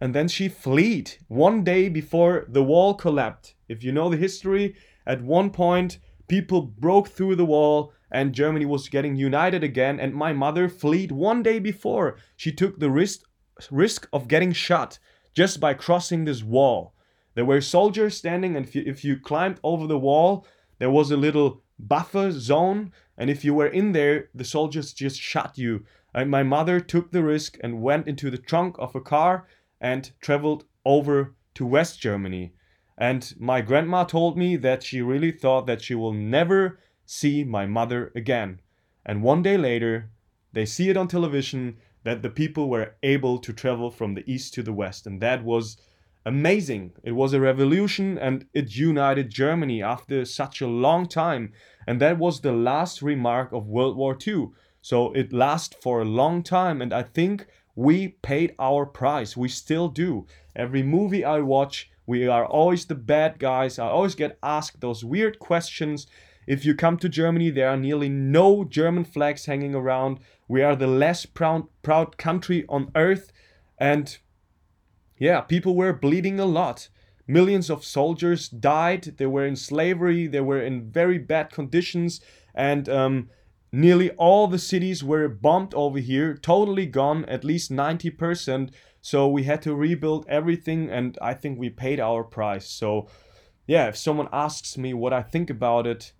And 0.00 0.14
then 0.14 0.28
she 0.28 0.48
fled 0.48 1.16
one 1.28 1.64
day 1.64 1.88
before 1.88 2.44
the 2.48 2.62
wall 2.62 2.94
collapsed. 2.94 3.54
If 3.68 3.82
you 3.82 3.92
know 3.92 4.10
the 4.10 4.16
history, 4.16 4.76
at 5.06 5.22
one 5.22 5.50
point 5.50 5.98
people 6.28 6.62
broke 6.62 7.08
through 7.08 7.36
the 7.36 7.46
wall 7.46 7.92
and 8.10 8.34
Germany 8.34 8.66
was 8.66 8.88
getting 8.88 9.16
united 9.16 9.64
again. 9.64 9.98
And 9.98 10.14
my 10.14 10.32
mother 10.32 10.68
fled 10.68 11.12
one 11.12 11.42
day 11.42 11.58
before. 11.58 12.18
She 12.36 12.52
took 12.52 12.78
the 12.78 12.90
risk, 12.90 13.20
risk 13.70 14.08
of 14.12 14.28
getting 14.28 14.52
shot 14.52 14.98
just 15.34 15.60
by 15.60 15.74
crossing 15.74 16.24
this 16.24 16.42
wall. 16.42 16.94
There 17.34 17.44
were 17.44 17.60
soldiers 17.60 18.16
standing, 18.16 18.56
and 18.56 18.64
if 18.64 18.74
you, 18.74 18.82
if 18.86 19.04
you 19.04 19.18
climbed 19.18 19.60
over 19.62 19.86
the 19.86 19.98
wall, 19.98 20.46
there 20.78 20.90
was 20.90 21.10
a 21.10 21.16
little 21.16 21.62
buffer 21.78 22.30
zone. 22.30 22.92
And 23.16 23.30
if 23.30 23.44
you 23.44 23.54
were 23.54 23.66
in 23.66 23.92
there, 23.92 24.28
the 24.34 24.44
soldiers 24.44 24.92
just 24.92 25.20
shot 25.20 25.56
you. 25.56 25.84
And 26.14 26.30
my 26.30 26.42
mother 26.42 26.80
took 26.80 27.12
the 27.12 27.22
risk 27.22 27.58
and 27.62 27.82
went 27.82 28.08
into 28.08 28.30
the 28.30 28.38
trunk 28.38 28.76
of 28.78 28.94
a 28.94 29.00
car 29.00 29.46
and 29.80 30.10
traveled 30.20 30.64
over 30.84 31.34
to 31.54 31.66
West 31.66 32.00
Germany. 32.00 32.52
And 32.98 33.34
my 33.38 33.60
grandma 33.60 34.04
told 34.04 34.38
me 34.38 34.56
that 34.56 34.82
she 34.82 35.02
really 35.02 35.32
thought 35.32 35.66
that 35.66 35.82
she 35.82 35.94
will 35.94 36.14
never 36.14 36.78
see 37.04 37.44
my 37.44 37.66
mother 37.66 38.12
again. 38.14 38.60
And 39.04 39.22
one 39.22 39.42
day 39.42 39.56
later, 39.56 40.10
they 40.52 40.64
see 40.64 40.88
it 40.88 40.96
on 40.96 41.08
television 41.08 41.76
that 42.04 42.22
the 42.22 42.30
people 42.30 42.70
were 42.70 42.94
able 43.02 43.38
to 43.38 43.52
travel 43.52 43.90
from 43.90 44.14
the 44.14 44.24
east 44.30 44.54
to 44.54 44.62
the 44.62 44.72
west. 44.72 45.06
And 45.06 45.20
that 45.20 45.44
was 45.44 45.76
amazing. 46.26 46.92
It 47.04 47.12
was 47.12 47.32
a 47.32 47.40
revolution 47.40 48.18
and 48.18 48.46
it 48.52 48.74
united 48.74 49.30
Germany 49.30 49.80
after 49.80 50.24
such 50.24 50.60
a 50.60 50.66
long 50.66 51.06
time. 51.06 51.52
And 51.86 52.00
that 52.00 52.18
was 52.18 52.40
the 52.40 52.52
last 52.52 53.00
remark 53.00 53.52
of 53.52 53.68
World 53.68 53.96
War 53.96 54.18
II. 54.26 54.48
So 54.82 55.12
it 55.12 55.32
lasted 55.32 55.78
for 55.80 56.00
a 56.00 56.04
long 56.04 56.42
time. 56.42 56.82
And 56.82 56.92
I 56.92 57.04
think 57.04 57.46
we 57.76 58.08
paid 58.08 58.56
our 58.58 58.84
price. 58.84 59.36
We 59.36 59.48
still 59.48 59.88
do. 59.88 60.26
Every 60.56 60.82
movie 60.82 61.24
I 61.24 61.38
watch, 61.40 61.90
we 62.06 62.26
are 62.26 62.44
always 62.44 62.86
the 62.86 62.96
bad 62.96 63.38
guys. 63.38 63.78
I 63.78 63.86
always 63.86 64.16
get 64.16 64.38
asked 64.42 64.80
those 64.80 65.04
weird 65.04 65.38
questions. 65.38 66.08
If 66.48 66.64
you 66.64 66.74
come 66.74 66.96
to 66.98 67.08
Germany, 67.08 67.50
there 67.50 67.68
are 67.68 67.76
nearly 67.76 68.08
no 68.08 68.64
German 68.64 69.04
flags 69.04 69.46
hanging 69.46 69.76
around. 69.76 70.18
We 70.48 70.62
are 70.62 70.74
the 70.74 70.88
less 70.88 71.24
proud, 71.24 71.68
proud 71.82 72.16
country 72.16 72.64
on 72.68 72.90
earth. 72.96 73.32
And 73.78 74.18
yeah, 75.18 75.40
people 75.40 75.74
were 75.74 75.92
bleeding 75.92 76.40
a 76.40 76.46
lot. 76.46 76.88
Millions 77.26 77.70
of 77.70 77.84
soldiers 77.84 78.48
died. 78.48 79.16
They 79.16 79.26
were 79.26 79.46
in 79.46 79.56
slavery. 79.56 80.26
They 80.26 80.40
were 80.40 80.60
in 80.60 80.90
very 80.90 81.18
bad 81.18 81.50
conditions. 81.50 82.20
And 82.54 82.88
um, 82.88 83.30
Nearly 83.76 84.10
all 84.12 84.46
the 84.46 84.58
cities 84.58 85.04
were 85.04 85.28
bombed 85.28 85.74
over 85.74 85.98
here, 85.98 86.34
totally 86.34 86.86
gone, 86.86 87.24
at 87.26 87.44
least 87.44 87.70
90%. 87.70 88.70
So 89.02 89.28
we 89.28 89.42
had 89.42 89.60
to 89.62 89.74
rebuild 89.74 90.24
everything, 90.28 90.88
and 90.88 91.18
I 91.20 91.34
think 91.34 91.58
we 91.58 91.68
paid 91.68 92.00
our 92.00 92.24
price. 92.24 92.68
So, 92.68 93.08
yeah, 93.66 93.88
if 93.88 93.96
someone 93.96 94.28
asks 94.32 94.78
me 94.78 94.94
what 94.94 95.12
I 95.12 95.22
think 95.22 95.50
about 95.50 95.86
it, 95.86 96.12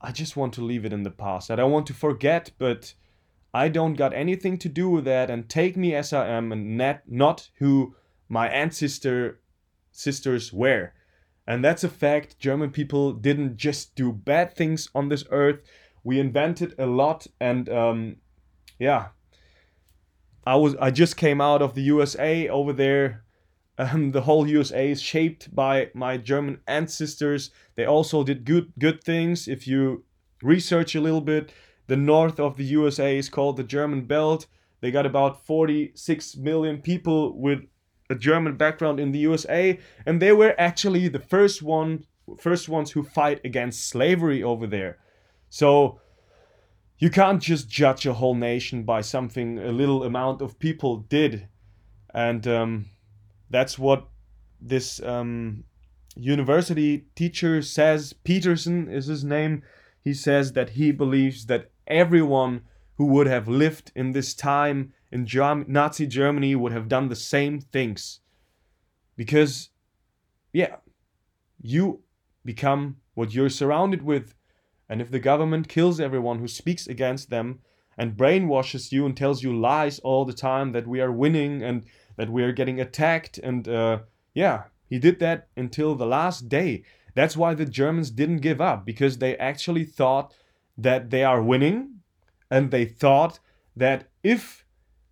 I 0.00 0.12
just 0.12 0.36
want 0.36 0.54
to 0.54 0.64
leave 0.64 0.84
it 0.84 0.92
in 0.92 1.04
the 1.04 1.10
past. 1.12 1.50
I 1.50 1.56
don't 1.56 1.70
want 1.70 1.86
to 1.86 1.94
forget, 1.94 2.50
but 2.58 2.94
I 3.54 3.68
don't 3.68 3.94
got 3.94 4.12
anything 4.12 4.58
to 4.58 4.68
do 4.68 4.88
with 4.88 5.04
that. 5.04 5.30
And 5.30 5.48
take 5.48 5.76
me 5.76 5.94
as 5.94 6.12
I 6.12 6.26
am, 6.26 6.50
and 6.50 6.76
not, 6.76 7.02
not 7.06 7.48
who 7.58 7.94
my 8.32 8.48
ancestor 8.48 9.38
sisters 9.90 10.54
were. 10.54 10.94
And 11.46 11.62
that's 11.62 11.84
a 11.84 11.88
fact. 11.90 12.38
German 12.38 12.70
people 12.70 13.12
didn't 13.12 13.58
just 13.58 13.94
do 13.94 14.10
bad 14.10 14.56
things 14.56 14.88
on 14.94 15.10
this 15.10 15.24
earth. 15.30 15.60
We 16.02 16.18
invented 16.18 16.74
a 16.78 16.86
lot 16.86 17.26
and 17.38 17.68
um, 17.68 18.16
yeah. 18.78 19.08
I 20.46 20.56
was 20.56 20.74
i 20.80 20.90
just 20.90 21.16
came 21.16 21.40
out 21.40 21.62
of 21.62 21.74
the 21.74 21.82
usa 21.82 22.48
over 22.48 22.72
there 22.72 23.22
um, 23.78 24.10
the 24.10 24.22
whole 24.22 24.48
usa 24.48 24.90
is 24.90 25.00
shaped 25.00 25.54
by 25.54 25.90
my 25.94 26.16
german 26.16 26.60
ancestors. 26.66 27.50
They 27.76 27.84
also 27.84 28.24
did 28.24 28.46
good 28.46 28.72
good 28.78 29.04
things. 29.04 29.46
If 29.46 29.68
you 29.68 30.04
research 30.42 30.94
a 30.94 31.02
little 31.02 31.20
bit 31.20 31.52
the 31.86 31.96
north 31.96 32.40
of 32.40 32.56
the 32.56 32.64
usa 32.64 33.18
is 33.18 33.28
called 33.28 33.58
the 33.58 33.72
german 33.76 34.06
belt. 34.06 34.46
They 34.80 34.90
got 34.90 35.06
about 35.06 35.46
46 35.46 36.36
million 36.38 36.80
people 36.82 37.38
with 37.38 37.60
a 38.12 38.18
german 38.18 38.56
background 38.56 39.00
in 39.00 39.10
the 39.12 39.18
usa 39.18 39.78
and 40.06 40.22
they 40.22 40.32
were 40.32 40.54
actually 40.58 41.08
the 41.08 41.18
first 41.18 41.62
one 41.62 42.04
first 42.38 42.68
ones 42.68 42.92
who 42.92 43.02
fight 43.02 43.40
against 43.44 43.88
slavery 43.88 44.42
over 44.42 44.66
there 44.66 44.98
so 45.48 46.00
you 47.02 47.10
can't 47.10 47.42
just 47.42 47.68
judge 47.68 48.06
a 48.06 48.14
whole 48.14 48.36
nation 48.36 48.84
by 48.84 49.00
something 49.00 49.58
a 49.58 49.72
little 49.72 50.04
amount 50.04 50.40
of 50.40 50.56
people 50.60 50.98
did. 50.98 51.48
And 52.14 52.46
um, 52.46 52.86
that's 53.50 53.76
what 53.76 54.06
this 54.60 55.02
um, 55.02 55.64
university 56.14 57.06
teacher 57.16 57.60
says. 57.60 58.12
Peterson 58.12 58.88
is 58.88 59.06
his 59.06 59.24
name. 59.24 59.64
He 60.00 60.14
says 60.14 60.52
that 60.52 60.70
he 60.70 60.92
believes 60.92 61.46
that 61.46 61.72
everyone 61.88 62.62
who 62.98 63.06
would 63.06 63.26
have 63.26 63.48
lived 63.48 63.90
in 63.96 64.12
this 64.12 64.32
time 64.32 64.92
in 65.12 65.28
Nazi 65.68 66.06
Germany 66.06 66.56
would 66.56 66.72
have 66.72 66.88
done 66.88 67.08
the 67.08 67.16
same 67.16 67.60
things. 67.60 68.20
Because, 69.14 69.68
yeah, 70.52 70.76
you 71.60 72.00
become 72.44 72.96
what 73.14 73.34
you're 73.34 73.50
surrounded 73.50 74.02
with. 74.02 74.34
And 74.88 75.02
if 75.02 75.10
the 75.10 75.20
government 75.20 75.68
kills 75.68 76.00
everyone 76.00 76.38
who 76.38 76.48
speaks 76.48 76.86
against 76.86 77.28
them 77.28 77.60
and 77.98 78.16
brainwashes 78.16 78.90
you 78.90 79.04
and 79.04 79.14
tells 79.14 79.42
you 79.42 79.54
lies 79.56 79.98
all 79.98 80.24
the 80.24 80.32
time 80.32 80.72
that 80.72 80.86
we 80.86 81.00
are 81.00 81.12
winning 81.12 81.62
and 81.62 81.84
that 82.16 82.30
we 82.30 82.42
are 82.42 82.52
getting 82.52 82.80
attacked, 82.80 83.38
and 83.38 83.68
uh, 83.68 84.00
yeah, 84.34 84.64
he 84.88 84.98
did 84.98 85.20
that 85.20 85.48
until 85.56 85.94
the 85.94 86.06
last 86.06 86.48
day. 86.48 86.84
That's 87.14 87.36
why 87.36 87.54
the 87.54 87.66
Germans 87.66 88.10
didn't 88.10 88.38
give 88.38 88.62
up 88.62 88.86
because 88.86 89.18
they 89.18 89.36
actually 89.36 89.84
thought 89.84 90.32
that 90.78 91.10
they 91.10 91.22
are 91.22 91.42
winning 91.42 92.00
and 92.50 92.70
they 92.70 92.86
thought 92.86 93.38
that 93.76 94.08
if 94.22 94.61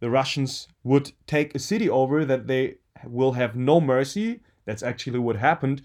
the 0.01 0.11
Russians 0.11 0.67
would 0.83 1.13
take 1.27 1.55
a 1.55 1.59
city 1.59 1.89
over 1.89 2.25
that 2.25 2.47
they 2.47 2.77
will 3.05 3.33
have 3.33 3.55
no 3.55 3.81
mercy 3.81 4.41
that's 4.67 4.83
actually 4.83 5.19
what 5.19 5.37
happened 5.37 5.83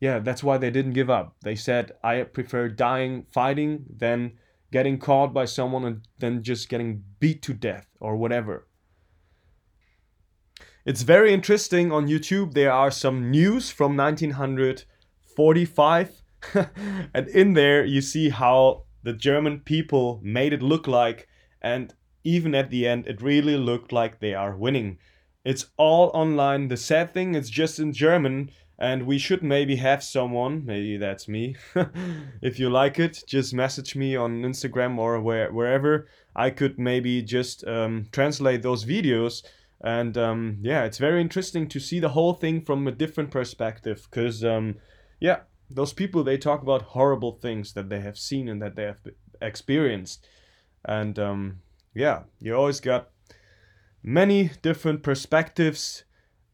yeah, 0.00 0.18
that's 0.18 0.42
why 0.42 0.56
they 0.56 0.70
didn't 0.70 0.94
give 0.94 1.10
up. 1.10 1.36
They 1.42 1.54
said, 1.54 1.92
I 2.02 2.22
prefer 2.22 2.68
dying 2.68 3.26
fighting 3.30 3.84
than 3.94 4.38
getting 4.72 4.98
caught 4.98 5.34
by 5.34 5.44
someone 5.44 5.84
and 5.84 6.00
then 6.18 6.42
just 6.42 6.70
getting 6.70 7.04
beat 7.18 7.42
to 7.42 7.52
death 7.52 7.86
or 8.00 8.16
whatever. 8.16 8.66
It's 10.86 11.02
very 11.02 11.34
interesting 11.34 11.92
on 11.92 12.08
YouTube. 12.08 12.54
There 12.54 12.72
are 12.72 12.90
some 12.90 13.30
news 13.30 13.68
from 13.70 13.94
1945, 13.96 16.22
and 17.14 17.28
in 17.28 17.52
there 17.52 17.84
you 17.84 18.00
see 18.00 18.30
how 18.30 18.84
the 19.02 19.12
German 19.12 19.60
people 19.60 20.18
made 20.22 20.54
it 20.54 20.62
look 20.62 20.86
like, 20.86 21.28
and 21.60 21.92
even 22.24 22.54
at 22.54 22.70
the 22.70 22.86
end, 22.86 23.06
it 23.06 23.22
really 23.22 23.56
looked 23.56 23.92
like 23.92 24.18
they 24.18 24.34
are 24.34 24.56
winning. 24.56 24.98
It's 25.44 25.66
all 25.76 26.10
online. 26.14 26.68
The 26.68 26.76
sad 26.76 27.14
thing, 27.14 27.34
it's 27.34 27.50
just 27.50 27.78
in 27.78 27.92
German, 27.92 28.50
and 28.80 29.02
we 29.06 29.18
should 29.18 29.42
maybe 29.42 29.76
have 29.76 30.02
someone 30.02 30.64
maybe 30.64 30.96
that's 30.96 31.28
me 31.28 31.54
if 32.42 32.58
you 32.58 32.70
like 32.70 32.98
it 32.98 33.22
just 33.26 33.52
message 33.52 33.94
me 33.94 34.16
on 34.16 34.42
instagram 34.42 34.98
or 34.98 35.20
where, 35.20 35.52
wherever 35.52 36.08
i 36.34 36.48
could 36.48 36.78
maybe 36.78 37.22
just 37.22 37.62
um, 37.68 38.06
translate 38.10 38.62
those 38.62 38.84
videos 38.84 39.44
and 39.82 40.16
um, 40.16 40.56
yeah 40.62 40.84
it's 40.84 40.98
very 40.98 41.20
interesting 41.20 41.68
to 41.68 41.78
see 41.78 42.00
the 42.00 42.08
whole 42.08 42.32
thing 42.32 42.62
from 42.62 42.88
a 42.88 42.92
different 42.92 43.30
perspective 43.30 44.08
because 44.10 44.42
um, 44.42 44.74
yeah 45.20 45.40
those 45.68 45.92
people 45.92 46.24
they 46.24 46.38
talk 46.38 46.62
about 46.62 46.82
horrible 46.82 47.32
things 47.32 47.74
that 47.74 47.90
they 47.90 48.00
have 48.00 48.18
seen 48.18 48.48
and 48.48 48.60
that 48.62 48.76
they 48.76 48.84
have 48.84 49.00
experienced 49.42 50.26
and 50.86 51.18
um, 51.18 51.60
yeah 51.94 52.22
you 52.38 52.54
always 52.54 52.80
got 52.80 53.10
many 54.02 54.50
different 54.62 55.02
perspectives 55.02 56.04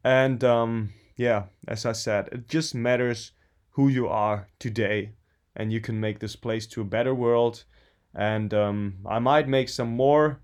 and 0.07 0.45
um, 0.45 0.91
yeah, 1.17 1.45
as 1.67 1.87
I 1.87 1.93
said, 1.93 2.29
it 2.31 2.49
just 2.49 2.75
matters 2.75 3.33
who 3.71 3.89
you 3.89 4.07
are 4.07 4.49
today, 4.59 5.15
and 5.55 5.73
you 5.73 5.81
can 5.81 5.99
make 5.99 6.21
this 6.21 6.37
place 6.37 6.67
to 6.69 6.83
a 6.83 6.85
better 6.85 7.15
world. 7.15 7.65
And 8.15 8.53
um, 8.55 8.99
I 9.05 9.19
might 9.19 9.49
make 9.49 9.69
some 9.69 9.89
more 9.89 10.41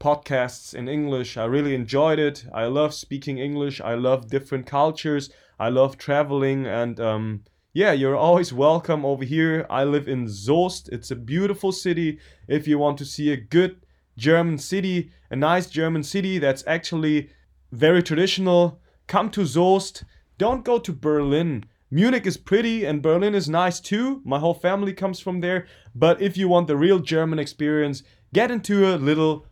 podcasts 0.00 0.74
in 0.74 0.88
English. 0.88 1.36
I 1.36 1.44
really 1.44 1.74
enjoyed 1.74 2.18
it. 2.18 2.44
I 2.52 2.64
love 2.64 2.94
speaking 2.94 3.38
English. 3.38 3.80
I 3.80 3.94
love 3.94 4.28
different 4.28 4.66
cultures. 4.66 5.30
I 5.60 5.68
love 5.68 5.96
traveling 5.96 6.66
and 6.66 7.00
um, 7.00 7.44
yeah, 7.72 7.92
you're 7.92 8.16
always 8.16 8.52
welcome 8.52 9.04
over 9.04 9.24
here. 9.24 9.66
I 9.70 9.84
live 9.84 10.06
in 10.06 10.26
Soest. 10.28 10.88
It's 10.90 11.10
a 11.10 11.16
beautiful 11.16 11.72
city. 11.72 12.18
If 12.46 12.68
you 12.68 12.78
want 12.78 12.98
to 12.98 13.04
see 13.04 13.32
a 13.32 13.36
good 13.36 13.80
German 14.18 14.58
city, 14.58 15.10
a 15.30 15.36
nice 15.36 15.70
German 15.70 16.02
city 16.02 16.38
that's 16.38 16.64
actually 16.66 17.30
very 17.72 18.02
traditional, 18.02 18.80
come 19.06 19.30
to 19.30 19.46
Soest. 19.46 20.04
Don't 20.36 20.64
go 20.64 20.78
to 20.78 20.92
Berlin. 20.92 21.64
Munich 21.90 22.26
is 22.26 22.36
pretty 22.36 22.84
and 22.84 23.00
Berlin 23.00 23.34
is 23.34 23.48
nice 23.48 23.80
too. 23.80 24.20
My 24.24 24.38
whole 24.38 24.54
family 24.54 24.92
comes 24.92 25.20
from 25.20 25.40
there. 25.40 25.66
But 25.94 26.20
if 26.20 26.36
you 26.36 26.48
want 26.48 26.66
the 26.66 26.76
real 26.76 26.98
German 26.98 27.38
experience, 27.38 28.02
get 28.34 28.50
into 28.50 28.86
a 28.86 28.96
little 28.96 29.46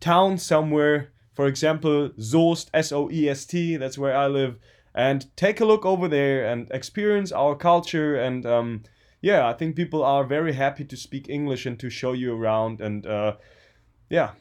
town 0.00 0.38
somewhere. 0.38 1.12
For 1.32 1.46
example, 1.46 2.10
Soest, 2.18 2.68
S 2.74 2.92
O 2.92 3.10
E 3.10 3.28
S 3.28 3.46
T, 3.46 3.76
that's 3.76 3.96
where 3.96 4.16
I 4.16 4.26
live. 4.26 4.58
And 4.94 5.34
take 5.36 5.60
a 5.60 5.64
look 5.64 5.86
over 5.86 6.08
there 6.08 6.44
and 6.44 6.68
experience 6.70 7.32
our 7.32 7.54
culture. 7.54 8.16
And 8.16 8.44
um, 8.44 8.82
yeah, 9.22 9.48
I 9.48 9.54
think 9.54 9.76
people 9.76 10.02
are 10.02 10.24
very 10.24 10.52
happy 10.52 10.84
to 10.84 10.96
speak 10.96 11.28
English 11.28 11.64
and 11.64 11.78
to 11.78 11.88
show 11.88 12.12
you 12.12 12.34
around. 12.34 12.80
And 12.80 13.06
uh, 13.06 13.36
yeah, 14.10 14.32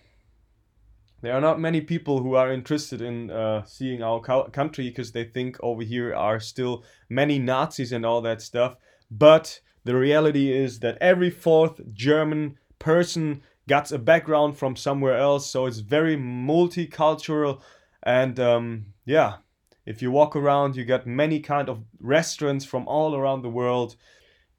there 1.22 1.34
are 1.34 1.42
not 1.42 1.60
many 1.60 1.82
people 1.82 2.22
who 2.22 2.36
are 2.36 2.52
interested 2.52 3.02
in 3.02 3.30
uh, 3.30 3.64
seeing 3.66 4.02
our 4.02 4.20
co- 4.20 4.50
country 4.50 4.90
because 4.90 5.12
they 5.12 5.26
think 5.26 5.58
over 5.62 5.84
here 5.84 6.14
are 6.14 6.40
still 6.40 6.84
many 7.10 7.40
Nazis 7.40 7.92
and 7.92 8.06
all 8.06 8.22
that 8.22 8.42
stuff. 8.42 8.76
But 9.12 9.60
the 9.84 9.96
reality 9.96 10.52
is 10.52 10.80
that 10.80 10.98
every 11.00 11.30
fourth 11.30 11.94
German 11.94 12.58
person 12.80 13.42
got 13.68 13.92
a 13.92 14.00
background 14.00 14.58
from 14.58 14.76
somewhere 14.76 15.18
else, 15.18 15.50
so 15.50 15.66
it's 15.66 15.80
very 15.80 16.18
multicultural. 16.18 17.62
And 18.04 18.40
um, 18.40 18.86
yeah, 19.06 19.38
if 19.86 20.02
you 20.02 20.12
walk 20.12 20.36
around, 20.36 20.76
you 20.76 20.86
get 20.86 21.06
many 21.06 21.40
kind 21.42 21.70
of 21.70 21.84
restaurants 22.00 22.66
from 22.66 22.88
all 22.88 23.16
around 23.16 23.42
the 23.42 23.50
world. 23.50 23.96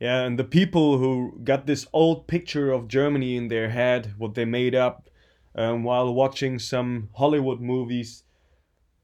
Yeah, 0.00 0.22
and 0.22 0.38
the 0.38 0.44
people 0.44 0.96
who 0.96 1.38
got 1.44 1.66
this 1.66 1.86
old 1.92 2.26
picture 2.26 2.72
of 2.72 2.88
Germany 2.88 3.36
in 3.36 3.48
their 3.48 3.68
head, 3.68 4.14
what 4.16 4.34
they 4.34 4.46
made 4.46 4.74
up 4.74 5.10
um, 5.54 5.84
while 5.84 6.14
watching 6.14 6.58
some 6.58 7.10
Hollywood 7.14 7.60
movies, 7.60 8.24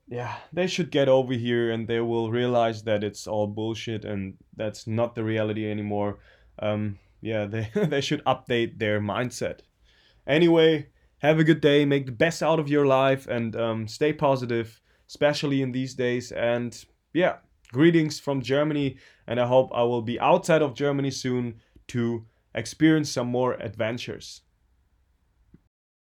yeah, 0.09 0.37
they 0.53 0.67
should 0.67 0.91
get 0.91 1.09
over 1.09 1.35
here 1.35 1.71
and 1.71 1.87
they 1.87 2.01
will 2.01 2.31
realize 2.31 2.85
that 2.85 3.05
it's 3.05 3.27
all 3.27 3.47
bullshit 3.47 4.07
and 4.07 4.35
that's 4.57 4.87
not 4.87 5.15
the 5.15 5.23
reality 5.23 5.71
anymore. 5.71 6.19
Um, 6.61 6.99
yeah, 7.21 7.45
they, 7.45 7.71
they 7.75 8.01
should 8.01 8.25
update 8.25 8.79
their 8.79 8.99
mindset. 8.99 9.61
Anyway, 10.27 10.89
have 11.19 11.39
a 11.39 11.45
good 11.45 11.61
day, 11.61 11.85
make 11.85 12.07
the 12.07 12.13
best 12.13 12.43
out 12.43 12.59
of 12.59 12.69
your 12.69 12.87
life, 12.87 13.27
and 13.27 13.55
um, 13.57 13.89
stay 13.89 14.13
positive, 14.13 14.81
especially 15.09 15.61
in 15.61 15.73
these 15.73 15.95
days. 15.95 16.33
And 16.33 16.85
yeah, 17.13 17.37
greetings 17.73 18.21
from 18.21 18.43
Germany, 18.43 18.97
and 19.27 19.41
I 19.41 19.47
hope 19.47 19.71
I 19.75 19.83
will 19.83 20.03
be 20.03 20.21
outside 20.21 20.63
of 20.63 20.75
Germany 20.75 21.11
soon 21.11 21.61
to 21.89 22.27
experience 22.55 23.11
some 23.11 23.29
more 23.29 23.55
adventures. 23.55 24.43